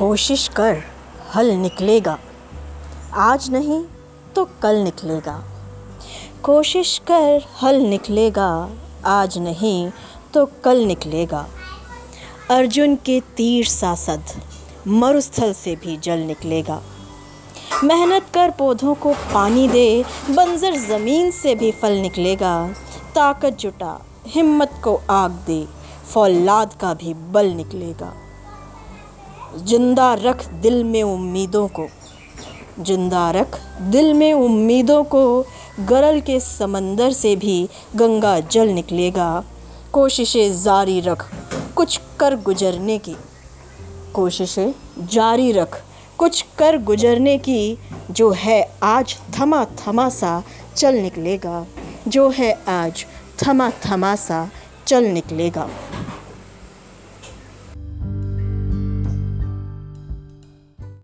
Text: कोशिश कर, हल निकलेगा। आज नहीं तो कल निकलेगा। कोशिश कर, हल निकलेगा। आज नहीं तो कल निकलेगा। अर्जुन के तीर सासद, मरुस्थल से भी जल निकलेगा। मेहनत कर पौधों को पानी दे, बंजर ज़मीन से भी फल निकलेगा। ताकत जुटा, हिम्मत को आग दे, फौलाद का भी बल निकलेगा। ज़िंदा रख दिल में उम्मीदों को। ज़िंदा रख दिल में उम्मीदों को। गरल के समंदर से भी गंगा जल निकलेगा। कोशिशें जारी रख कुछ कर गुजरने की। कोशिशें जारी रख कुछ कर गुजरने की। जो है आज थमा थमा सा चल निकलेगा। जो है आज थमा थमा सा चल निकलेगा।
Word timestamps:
कोशिश 0.00 0.48
कर, 0.48 0.82
हल 1.34 1.50
निकलेगा। 1.50 2.18
आज 3.14 3.50
नहीं 3.50 3.84
तो 4.34 4.44
कल 4.44 4.76
निकलेगा। 4.76 5.44
कोशिश 6.42 6.98
कर, 6.98 7.46
हल 7.62 7.74
निकलेगा। 7.74 8.70
आज 9.06 9.38
नहीं 9.38 9.90
तो 10.34 10.46
कल 10.64 10.78
निकलेगा। 10.78 11.46
अर्जुन 12.50 12.96
के 12.96 13.20
तीर 13.20 13.64
सासद, 13.64 14.22
मरुस्थल 14.88 15.52
से 15.52 15.76
भी 15.76 15.96
जल 15.96 16.18
निकलेगा। 16.18 16.82
मेहनत 17.84 18.26
कर 18.34 18.50
पौधों 18.50 18.94
को 18.94 19.12
पानी 19.12 19.68
दे, 19.68 20.04
बंजर 20.30 20.74
ज़मीन 20.74 21.30
से 21.30 21.54
भी 21.54 21.70
फल 21.70 21.92
निकलेगा। 21.92 22.68
ताकत 23.14 23.50
जुटा, 23.50 24.06
हिम्मत 24.26 24.80
को 24.84 25.00
आग 25.10 25.30
दे, 25.30 25.68
फौलाद 26.12 26.74
का 26.80 26.94
भी 26.94 27.14
बल 27.14 27.46
निकलेगा। 27.46 28.14
ज़िंदा 29.56 30.12
रख 30.14 30.46
दिल 30.52 30.82
में 30.84 31.02
उम्मीदों 31.02 31.66
को। 31.68 31.86
ज़िंदा 32.80 33.30
रख 33.30 33.58
दिल 33.82 34.12
में 34.14 34.32
उम्मीदों 34.32 35.02
को। 35.04 35.42
गरल 35.80 36.20
के 36.20 36.38
समंदर 36.40 37.12
से 37.12 37.34
भी 37.36 37.68
गंगा 37.96 38.38
जल 38.40 38.68
निकलेगा। 38.68 39.44
कोशिशें 39.92 40.62
जारी 40.62 41.00
रख 41.00 41.28
कुछ 41.74 42.00
कर 42.20 42.36
गुजरने 42.36 42.98
की। 42.98 43.16
कोशिशें 44.14 44.72
जारी 45.06 45.52
रख 45.52 45.82
कुछ 46.18 46.44
कर 46.58 46.78
गुजरने 46.78 47.36
की। 47.38 47.78
जो 48.10 48.30
है 48.30 48.62
आज 48.82 49.16
थमा 49.38 49.64
थमा 49.78 50.08
सा 50.08 50.42
चल 50.76 50.94
निकलेगा। 50.94 51.66
जो 52.08 52.28
है 52.30 52.52
आज 52.68 53.04
थमा 53.42 53.70
थमा 53.86 54.14
सा 54.16 54.48
चल 54.86 55.04
निकलेगा। 55.04 55.68